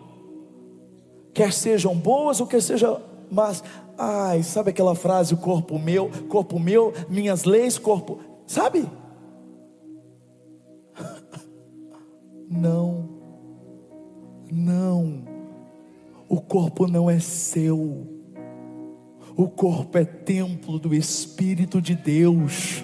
[1.33, 3.61] Quer sejam boas ou quer sejam más.
[3.97, 8.19] Ai, sabe aquela frase, o corpo meu, corpo meu, minhas leis, corpo.
[8.45, 8.85] Sabe?
[12.49, 13.15] Não,
[14.51, 15.23] não,
[16.29, 18.07] o corpo não é seu,
[19.35, 22.83] o corpo é templo do Espírito de Deus,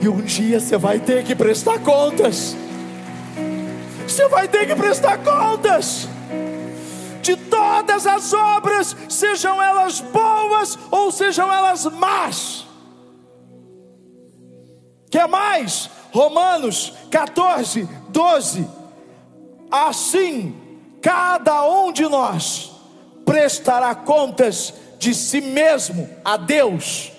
[0.00, 2.54] e um dia você vai ter que prestar contas,
[4.06, 6.06] você vai ter que prestar contas
[7.68, 12.66] todas as obras, sejam elas boas ou sejam elas más.
[15.10, 15.90] Quer mais?
[16.12, 18.66] Romanos 14, 12.
[19.70, 20.54] Assim,
[21.02, 22.72] cada um de nós
[23.24, 27.12] prestará contas de si mesmo a Deus,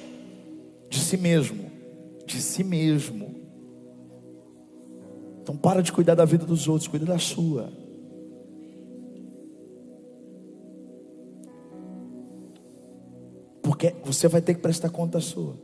[0.90, 1.72] de si mesmo,
[2.26, 3.36] de si mesmo.
[5.42, 7.79] Então para de cuidar da vida dos outros, cuida da sua.
[13.80, 15.56] Porque você vai ter que prestar conta sua.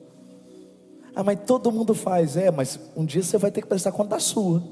[1.13, 2.37] Ah, mas todo mundo faz.
[2.37, 4.63] É, mas um dia você vai ter que prestar conta sua.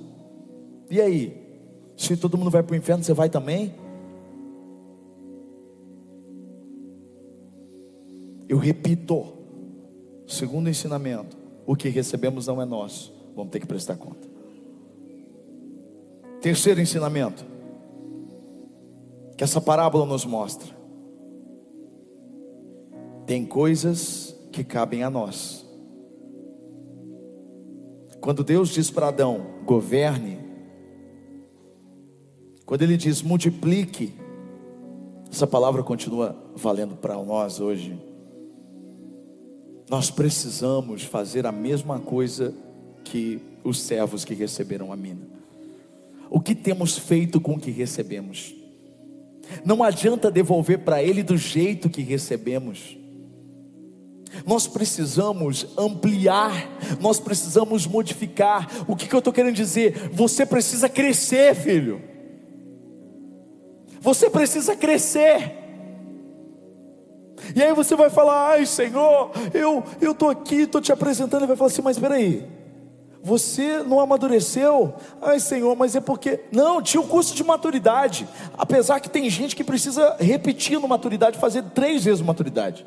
[0.89, 1.43] E aí?
[1.97, 3.75] Se todo mundo vai para o inferno, você vai também?
[8.47, 9.33] Eu repito,
[10.25, 14.25] segundo ensinamento, o que recebemos não é nosso, vamos ter que prestar conta.
[16.39, 17.45] Terceiro ensinamento,
[19.37, 20.72] que essa parábola nos mostra:
[23.25, 25.63] tem coisas que cabem a nós,
[28.23, 30.39] quando Deus diz para Adão, governe,
[32.65, 34.13] quando ele diz multiplique,
[35.29, 37.99] essa palavra continua valendo para nós hoje.
[39.89, 42.53] Nós precisamos fazer a mesma coisa
[43.03, 45.27] que os servos que receberam a mina.
[46.29, 48.55] O que temos feito com o que recebemos?
[49.65, 52.97] Não adianta devolver para ele do jeito que recebemos.
[54.45, 56.69] Nós precisamos ampliar,
[56.99, 58.67] nós precisamos modificar.
[58.87, 60.09] O que, que eu estou querendo dizer?
[60.13, 62.01] Você precisa crescer, filho.
[64.01, 65.59] Você precisa crescer.
[67.55, 71.55] E aí você vai falar, ai Senhor, eu estou aqui, estou te apresentando, e vai
[71.55, 72.47] falar assim, mas espera aí,
[73.23, 74.95] você não amadureceu?
[75.21, 76.41] Ai Senhor, mas é porque.
[76.51, 78.27] Não, tinha o um curso de maturidade.
[78.57, 82.85] Apesar que tem gente que precisa repetir no maturidade, fazer três vezes maturidade.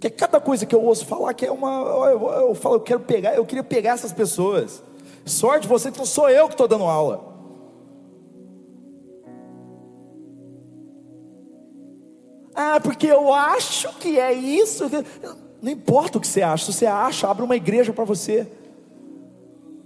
[0.00, 1.68] Que é cada coisa que eu ouço falar que é uma.
[1.68, 4.82] Eu, eu falo, eu quero pegar, eu queria pegar essas pessoas.
[5.26, 7.28] Sorte você, então sou eu que estou dando aula.
[12.54, 14.84] Ah, porque eu acho que é isso.
[15.60, 18.50] Não importa o que você acha, se você acha, abre uma igreja para você.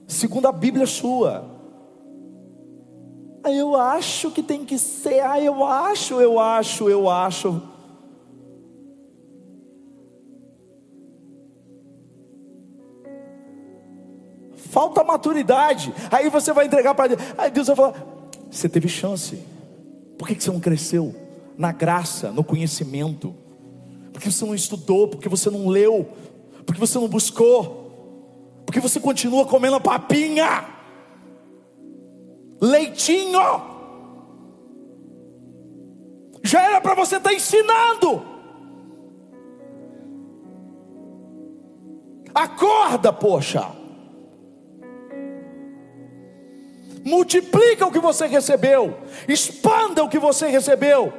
[0.06, 1.44] Segundo a Bíblia sua.
[3.42, 5.20] Ah, eu acho que tem que ser.
[5.20, 7.73] Ah, eu acho, eu acho, eu acho.
[14.74, 15.94] Falta maturidade.
[16.10, 17.22] Aí você vai entregar para Deus.
[17.38, 17.94] Aí Deus vai falar:
[18.50, 19.38] Você teve chance,
[20.18, 21.14] por que, você não cresceu?
[21.56, 23.32] Na graça, no conhecimento,
[24.12, 26.08] porque você não estudou, porque você não leu,
[26.66, 30.64] porque você não buscou, porque você continua comendo papinha,
[32.60, 33.72] leitinho.
[36.42, 38.20] Já era para você estar tá ensinando.
[42.34, 43.83] Acorda, poxa.
[47.04, 48.96] Multiplica o que você recebeu,
[49.28, 51.12] expanda o que você recebeu.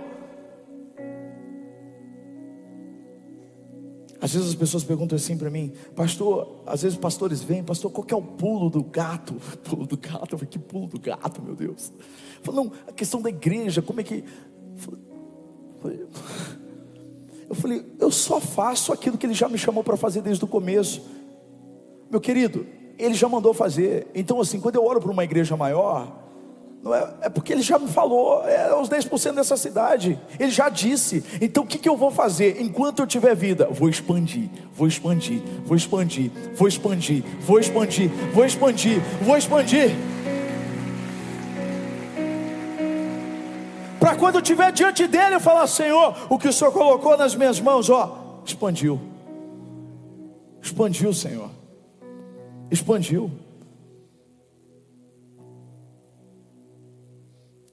[4.19, 8.03] Às vezes as pessoas perguntam assim para mim, pastor, às vezes pastores vêm, pastor, qual
[8.03, 9.35] que é o pulo do gato?
[9.63, 10.33] Pulo do gato?
[10.33, 11.93] Eu falei, que pulo do gato, meu Deus?
[12.51, 14.23] Não, a questão da igreja, como é que.
[17.47, 20.47] Eu falei, eu só faço aquilo que ele já me chamou para fazer desde o
[20.47, 21.03] começo.
[22.09, 22.65] Meu querido,
[22.97, 24.07] ele já mandou fazer.
[24.13, 26.07] Então, assim, quando eu oro para uma igreja maior,
[26.85, 30.19] é, é porque ele já me falou, é os 10% dessa cidade.
[30.39, 31.23] Ele já disse.
[31.41, 32.61] Então, o que, que eu vou fazer?
[32.61, 38.45] Enquanto eu tiver vida, vou expandir, vou expandir, vou expandir, vou expandir, vou expandir, vou
[38.45, 39.95] expandir, vou expandir.
[44.05, 47.33] para quando eu estiver diante dele eu falar: Senhor, o que o Senhor colocou nas
[47.33, 49.01] minhas mãos, ó, expandiu.
[50.61, 51.49] Expandiu, Senhor.
[52.69, 53.31] Expandiu.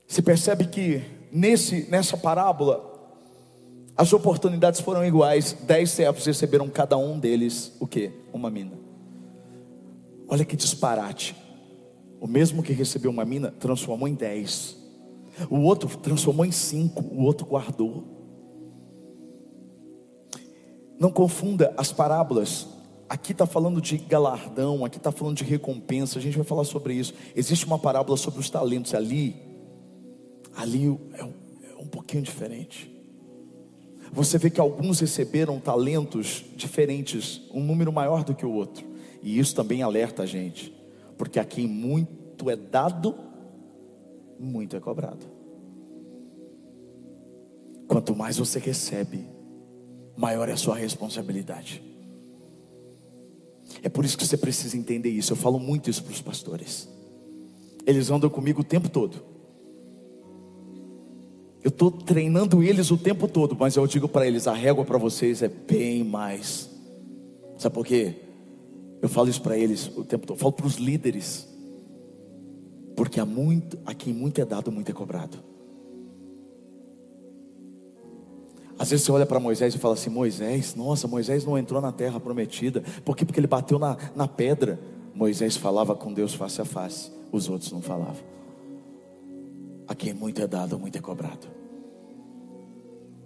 [0.07, 2.93] Você percebe que nesse, nessa parábola,
[3.97, 5.57] as oportunidades foram iguais.
[5.63, 8.11] Dez servos receberam cada um deles o que?
[8.33, 8.73] Uma mina.
[10.29, 11.35] Olha que disparate.
[12.21, 14.77] O mesmo que recebeu uma mina transformou em dez.
[15.51, 17.03] O outro transformou em cinco.
[17.03, 18.05] O outro guardou.
[20.99, 22.69] Não confunda as parábolas.
[23.13, 26.19] Aqui está falando de galardão, aqui está falando de recompensa.
[26.19, 27.13] A gente vai falar sobre isso.
[27.37, 29.37] Existe uma parábola sobre os talentos ali.
[30.57, 32.91] Ali é um, é um pouquinho diferente.
[34.11, 38.87] Você vê que alguns receberam talentos diferentes, um número maior do que o outro.
[39.23, 40.75] E isso também alerta a gente,
[41.19, 43.15] porque a quem muito é dado,
[44.41, 45.27] muito é cobrado.
[47.87, 49.27] Quanto mais você recebe,
[50.17, 51.92] maior é a sua responsabilidade.
[53.83, 55.33] É por isso que você precisa entender isso.
[55.33, 56.89] Eu falo muito isso para os pastores.
[57.87, 59.23] Eles andam comigo o tempo todo.
[61.63, 64.99] Eu estou treinando eles o tempo todo, mas eu digo para eles: a régua para
[64.99, 66.69] vocês é bem mais.
[67.59, 68.15] Sabe por quê?
[69.01, 70.37] Eu falo isso para eles o tempo todo.
[70.37, 71.47] Eu falo para os líderes,
[72.97, 75.52] porque há muito, a quem muito é dado, muito é cobrado.
[78.83, 81.93] Às vezes você olha para Moisés e fala assim: Moisés, nossa, Moisés não entrou na
[81.93, 82.83] terra prometida.
[83.05, 83.25] Por quê?
[83.25, 84.77] Porque ele bateu na, na pedra.
[85.15, 88.25] Moisés falava com Deus face a face, os outros não falavam.
[89.87, 91.47] A quem muito é dado, muito é cobrado.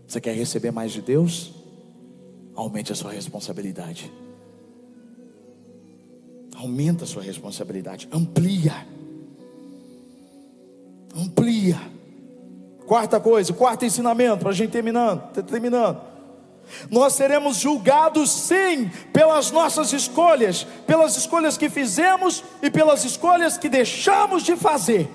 [0.07, 1.55] Você quer receber mais de Deus?
[2.55, 4.13] Aumente a sua responsabilidade.
[6.55, 8.07] Aumenta a sua responsabilidade.
[8.13, 8.87] Amplia.
[11.17, 11.96] Amplia.
[12.87, 16.01] Quarta coisa, quarto ensinamento, para a gente terminando, terminando.
[16.91, 23.69] Nós seremos julgados sim pelas nossas escolhas, pelas escolhas que fizemos e pelas escolhas que
[23.69, 25.09] deixamos de fazer.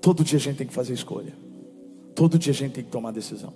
[0.00, 1.34] Todo dia a gente tem que fazer escolha.
[2.14, 3.52] Todo dia a gente tem que tomar decisão.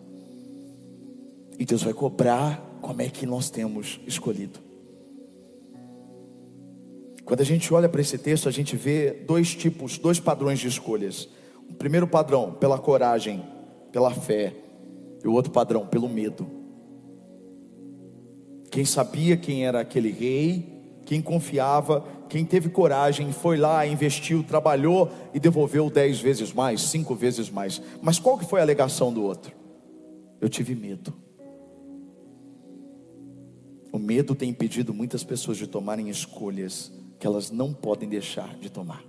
[1.58, 4.73] E Deus vai cobrar como é que nós temos escolhido.
[7.24, 10.68] Quando a gente olha para esse texto, a gente vê dois tipos, dois padrões de
[10.68, 11.28] escolhas.
[11.68, 13.42] O primeiro padrão, pela coragem,
[13.90, 14.54] pela fé,
[15.24, 16.46] e o outro padrão, pelo medo.
[18.70, 25.10] Quem sabia quem era aquele rei, quem confiava, quem teve coragem, foi lá, investiu, trabalhou
[25.32, 27.80] e devolveu dez vezes mais, cinco vezes mais.
[28.02, 29.54] Mas qual que foi a alegação do outro?
[30.40, 31.14] Eu tive medo.
[33.90, 38.70] O medo tem impedido muitas pessoas de tomarem escolhas que elas não podem deixar de
[38.70, 39.02] tomar.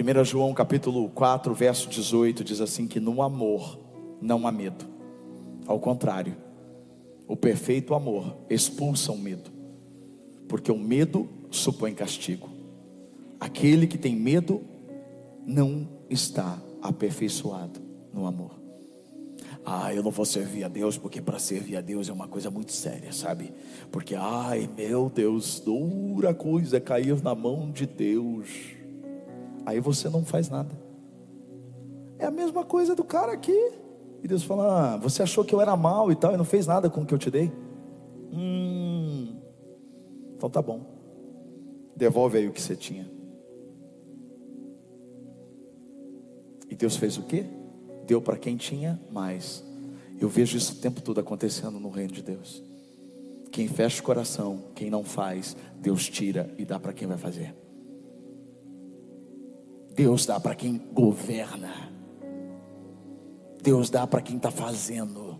[0.00, 3.78] 1 João capítulo 4, verso 18 diz assim que no amor
[4.20, 4.86] não há medo.
[5.66, 6.36] Ao contrário,
[7.28, 9.50] o perfeito amor expulsa o medo,
[10.48, 12.48] porque o medo supõe castigo.
[13.38, 14.62] Aquele que tem medo
[15.46, 17.80] não está aperfeiçoado
[18.12, 18.60] no amor.
[19.64, 22.50] Ah, eu não vou servir a Deus porque para servir a Deus é uma coisa
[22.50, 23.52] muito séria, sabe?
[23.90, 28.48] Porque, ai meu Deus, dura coisa é cair na mão de Deus.
[29.66, 30.70] Aí você não faz nada.
[32.18, 33.72] É a mesma coisa do cara aqui.
[34.22, 36.66] E Deus fala: ah, Você achou que eu era mal e tal, e não fez
[36.66, 37.52] nada com o que eu te dei?
[38.32, 39.36] Hum,
[40.36, 40.80] então tá bom.
[41.94, 43.10] Devolve aí o que você tinha.
[46.68, 47.44] E Deus fez o quê?
[48.10, 49.62] Deu para quem tinha mais.
[50.20, 52.60] Eu vejo isso o tempo todo acontecendo no reino de Deus.
[53.52, 57.54] Quem fecha o coração, quem não faz, Deus tira e dá para quem vai fazer.
[59.94, 61.72] Deus dá para quem governa.
[63.62, 65.38] Deus dá para quem está fazendo.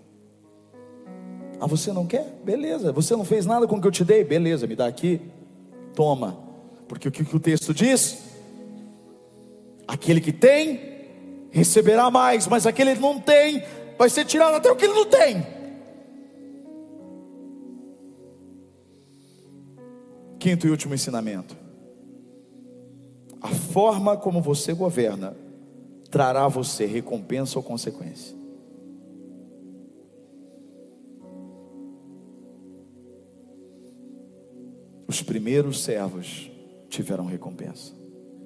[1.59, 2.41] Ah, você não quer?
[2.45, 2.93] Beleza.
[2.93, 4.23] Você não fez nada com o que eu te dei?
[4.23, 5.21] Beleza, me dá aqui.
[5.97, 6.39] Toma.
[6.87, 8.23] Porque o que, o texto diz?
[9.89, 11.00] Aquele que tem,
[11.51, 12.47] receberá mais.
[12.47, 13.63] Mas aquele que não tem,
[13.99, 15.47] vai ser tirado até o que ele não tem.
[20.39, 21.57] Quinto e último ensinamento.
[23.43, 25.37] A forma como você governa
[26.11, 28.37] trará a você recompensa ou consequência.
[35.07, 36.51] Os primeiros servos
[36.89, 37.93] tiveram recompensa,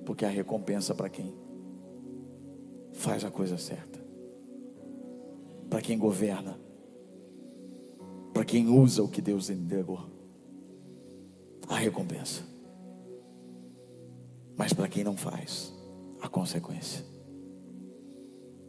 [0.05, 1.44] porque a recompensa para quem
[2.95, 4.03] faz a coisa certa,
[5.69, 6.59] para quem governa,
[8.33, 10.13] para quem usa o que Deus entregou.
[11.67, 12.43] a recompensa.
[14.55, 15.73] Mas para quem não faz,
[16.21, 17.05] a consequência.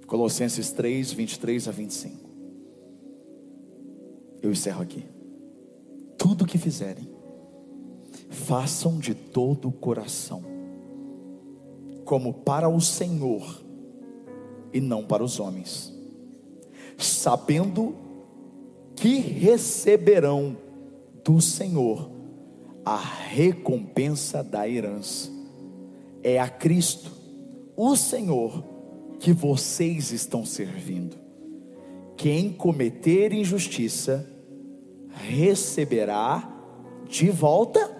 [0.08, 2.30] Colossenses 3, 23 a 25.
[4.42, 5.04] Eu encerro aqui.
[6.18, 7.10] Tudo que fizerem,
[8.30, 10.42] façam de todo o coração,
[12.06, 13.65] como para o Senhor
[14.74, 15.94] e não para os homens,
[16.98, 17.96] sabendo
[18.96, 20.58] que receberão
[21.24, 22.10] do Senhor
[22.84, 25.30] a recompensa da herança.
[26.24, 27.12] É a Cristo,
[27.76, 28.64] o Senhor,
[29.20, 31.18] que vocês estão servindo.
[32.16, 34.30] Quem cometer injustiça,
[35.10, 36.52] receberá
[37.08, 37.96] de volta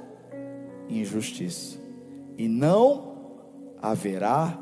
[0.90, 1.78] injustiça,
[2.38, 3.16] e não
[3.82, 4.60] haverá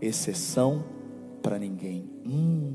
[0.00, 0.84] exceção
[1.46, 2.10] para ninguém.
[2.26, 2.74] Hum,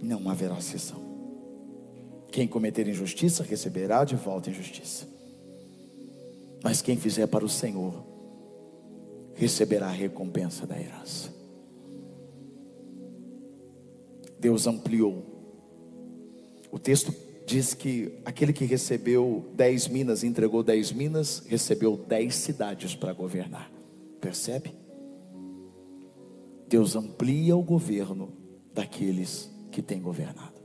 [0.00, 0.98] não haverá exceção.
[2.32, 5.06] Quem cometer injustiça receberá de volta injustiça.
[6.64, 8.02] Mas quem fizer para o Senhor
[9.34, 11.30] receberá a recompensa da herança.
[14.40, 15.22] Deus ampliou.
[16.72, 17.14] O texto
[17.44, 23.70] diz que aquele que recebeu dez minas, entregou dez minas, recebeu dez cidades para governar.
[24.18, 24.85] Percebe?
[26.68, 28.32] Deus amplia o governo
[28.72, 30.60] daqueles que têm governado.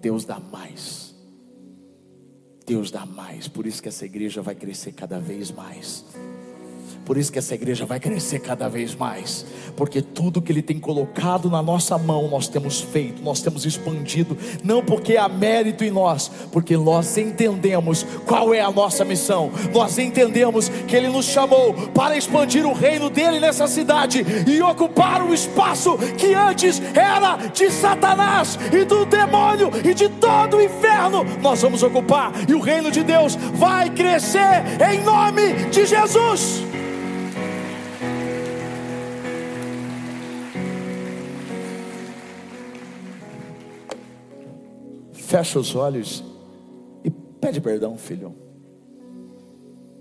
[0.00, 1.14] Deus dá mais.
[2.66, 3.48] Deus dá mais.
[3.48, 6.04] Por isso que essa igreja vai crescer cada vez mais.
[7.08, 10.78] Por isso que essa igreja vai crescer cada vez mais, porque tudo que Ele tem
[10.78, 15.90] colocado na nossa mão, nós temos feito, nós temos expandido, não porque há mérito em
[15.90, 21.72] nós, porque nós entendemos qual é a nossa missão, nós entendemos que Ele nos chamou
[21.94, 27.70] para expandir o reino dele nessa cidade e ocupar o espaço que antes era de
[27.70, 31.24] Satanás e do demônio e de todo o inferno.
[31.40, 36.67] Nós vamos ocupar e o reino de Deus vai crescer em nome de Jesus.
[45.28, 46.24] Fecha os olhos
[47.04, 48.34] e pede perdão, filho.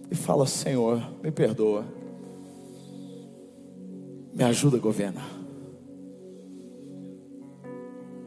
[0.09, 1.83] E fala: Senhor, me perdoa.
[4.33, 5.29] Me ajuda a governar.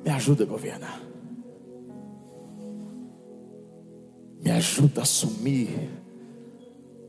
[0.05, 1.01] Me ajuda a governar.
[4.45, 5.71] Me ajuda a assumir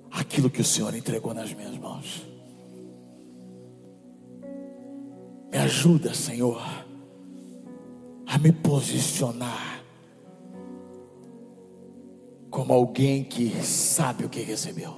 [0.09, 2.25] aquilo que o Senhor entregou nas minhas mãos.
[5.51, 6.61] Me ajuda, Senhor,
[8.25, 9.70] a me posicionar
[12.51, 14.93] como alguém que sabe o que recebeu.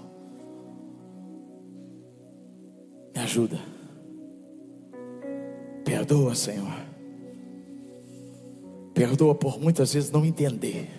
[3.16, 3.60] Me ajuda.
[5.86, 6.74] Perdoa, Senhor.
[8.96, 10.90] Perdoa por muitas vezes não entender.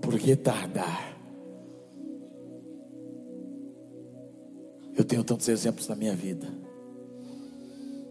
[0.00, 1.18] Por que tardar?
[4.96, 6.46] Eu tenho tantos exemplos na minha vida.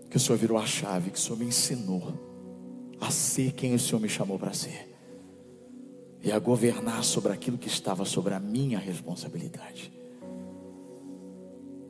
[0.09, 2.11] Que o Senhor virou a chave, que o Senhor me ensinou
[2.99, 4.90] a ser quem o Senhor me chamou para ser
[6.23, 9.91] e a governar sobre aquilo que estava sobre a minha responsabilidade.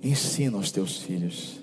[0.02, 1.60] Ensina aos teus filhos.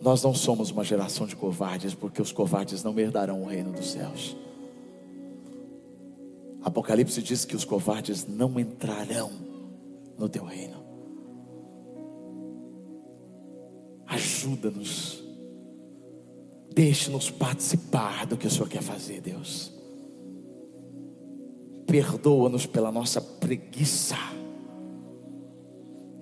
[0.00, 3.90] Nós não somos uma geração de covardes, porque os covardes não herdarão o reino dos
[3.90, 4.36] céus.
[6.62, 9.32] Apocalipse diz que os covardes não entrarão
[10.16, 10.78] no teu reino.
[14.06, 15.22] Ajuda-nos,
[16.72, 19.77] deixe-nos participar do que o Senhor quer fazer, Deus
[21.88, 24.14] perdoa-nos pela nossa preguiça.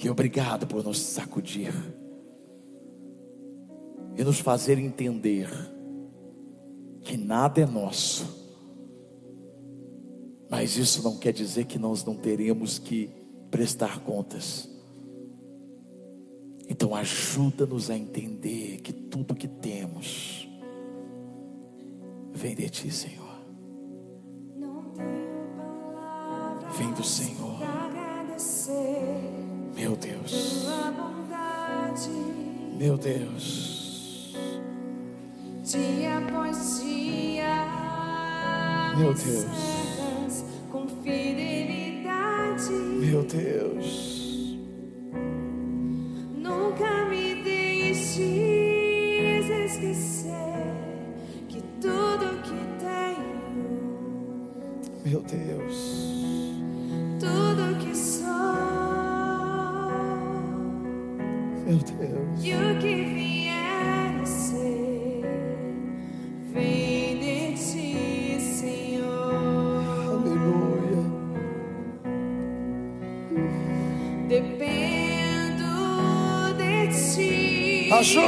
[0.02, 1.74] E obrigado por nos sacudir
[4.16, 5.50] e nos fazer entender
[7.02, 8.46] que nada é nosso.
[10.48, 13.10] Mas isso não quer dizer que nós não teremos que
[13.50, 14.70] prestar contas.
[16.68, 20.48] Então ajuda-nos a entender que tudo que temos
[22.32, 23.26] vem de ti, Senhor.
[26.76, 27.56] Vem do Senhor.
[29.74, 30.66] Meu Deus.
[32.78, 34.34] Meu Deus.
[35.64, 37.66] Dia após dia.
[38.96, 40.44] Meu Deus.
[40.70, 42.70] Com fidelidade.
[42.72, 44.15] Meu Deus.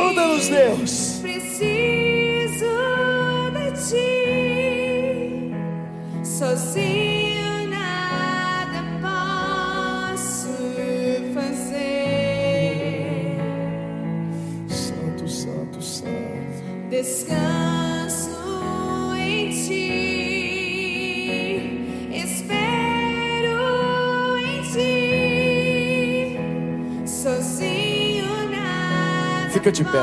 [0.08, 1.07] Ajuda-nos, Deus.
[29.92, 30.02] Pé.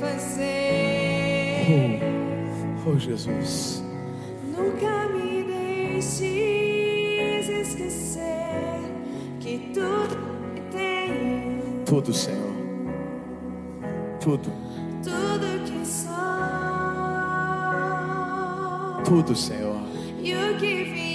[0.00, 2.00] fazer.
[2.86, 3.82] Oh, Jesus.
[4.56, 6.22] Nunca me deixes
[7.48, 8.80] esquecer
[9.40, 10.16] que tudo
[10.70, 12.54] tenho, Tudo, Senhor.
[14.20, 14.50] Tudo,
[15.04, 16.12] tudo que sou,
[19.04, 19.80] tudo, Senhor.
[20.20, 21.05] e o que vier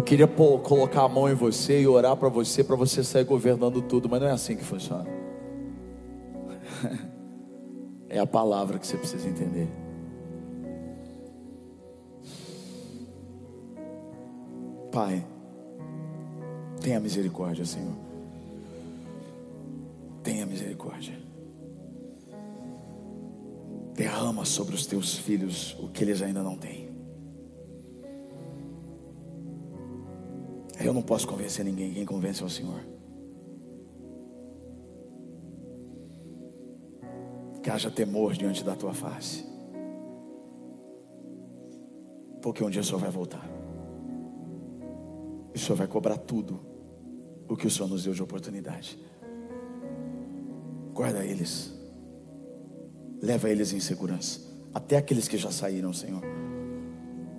[0.00, 3.24] Eu queria pô- colocar a mão em você e orar para você, para você sair
[3.24, 5.06] governando tudo, mas não é assim que funciona.
[8.12, 9.68] É a palavra que você precisa entender.
[14.90, 15.24] Pai,
[16.80, 17.94] tenha misericórdia, Senhor.
[20.24, 21.16] Tenha misericórdia.
[23.94, 26.79] Derrama sobre os teus filhos o que eles ainda não têm.
[30.90, 32.80] Eu não posso convencer ninguém, quem convence é o Senhor.
[37.62, 39.46] Que haja temor diante da tua face.
[42.42, 43.48] Porque um dia o Senhor vai voltar.
[45.54, 46.58] E o Senhor vai cobrar tudo
[47.48, 48.98] o que o Senhor nos deu de oportunidade.
[50.92, 51.72] Guarda eles.
[53.22, 54.40] Leva eles em segurança.
[54.74, 56.22] Até aqueles que já saíram, Senhor.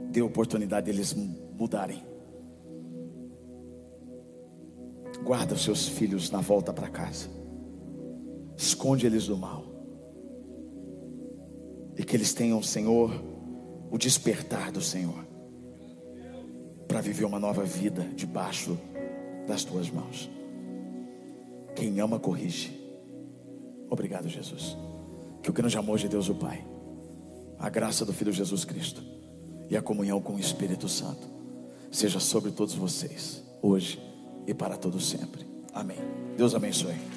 [0.10, 2.11] Dê oportunidade deles mudarem.
[5.24, 7.30] Guarda os seus filhos na volta para casa.
[8.58, 9.66] Esconde eles do mal.
[11.98, 13.12] E que eles tenham, Senhor,
[13.92, 15.26] o despertar do Senhor.
[16.88, 18.78] Para viver uma nova vida debaixo
[19.48, 20.30] das tuas mãos.
[21.76, 22.80] Quem ama, corrige.
[23.90, 24.78] Obrigado, Jesus.
[25.42, 26.66] Que o grande amor de Deus, o Pai,
[27.58, 29.04] a graça do Filho Jesus Cristo
[29.70, 31.28] e a comunhão com o Espírito Santo
[31.92, 34.11] seja sobre todos vocês, hoje
[34.48, 35.46] e para todos sempre.
[35.74, 35.98] Amém.
[36.38, 37.11] Deus abençoe.